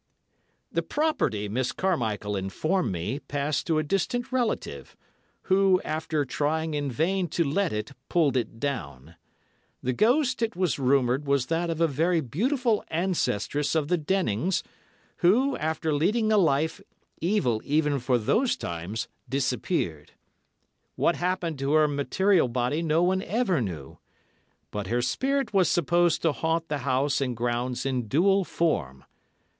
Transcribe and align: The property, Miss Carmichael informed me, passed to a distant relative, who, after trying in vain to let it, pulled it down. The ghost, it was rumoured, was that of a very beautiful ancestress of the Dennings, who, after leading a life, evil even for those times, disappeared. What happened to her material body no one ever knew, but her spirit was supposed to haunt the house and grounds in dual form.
The 0.71 0.81
property, 0.81 1.47
Miss 1.47 1.71
Carmichael 1.71 2.35
informed 2.35 2.91
me, 2.91 3.19
passed 3.19 3.67
to 3.67 3.77
a 3.77 3.83
distant 3.83 4.31
relative, 4.31 4.97
who, 5.43 5.79
after 5.85 6.25
trying 6.25 6.73
in 6.73 6.89
vain 6.89 7.27
to 7.27 7.43
let 7.43 7.71
it, 7.71 7.91
pulled 8.09 8.35
it 8.35 8.59
down. 8.59 9.13
The 9.83 9.93
ghost, 9.93 10.41
it 10.41 10.55
was 10.55 10.79
rumoured, 10.79 11.27
was 11.27 11.45
that 11.45 11.69
of 11.69 11.79
a 11.79 11.85
very 11.87 12.19
beautiful 12.19 12.83
ancestress 12.87 13.75
of 13.75 13.89
the 13.89 13.97
Dennings, 13.99 14.63
who, 15.17 15.55
after 15.57 15.93
leading 15.93 16.31
a 16.31 16.37
life, 16.39 16.81
evil 17.19 17.61
even 17.63 17.99
for 17.99 18.17
those 18.17 18.57
times, 18.57 19.07
disappeared. 19.29 20.13
What 20.95 21.17
happened 21.17 21.59
to 21.59 21.73
her 21.73 21.87
material 21.87 22.47
body 22.47 22.81
no 22.81 23.03
one 23.03 23.21
ever 23.21 23.61
knew, 23.61 23.99
but 24.71 24.87
her 24.87 25.03
spirit 25.03 25.53
was 25.53 25.69
supposed 25.69 26.23
to 26.23 26.31
haunt 26.31 26.69
the 26.69 26.79
house 26.79 27.21
and 27.21 27.37
grounds 27.37 27.85
in 27.85 28.07
dual 28.07 28.43
form. 28.43 29.03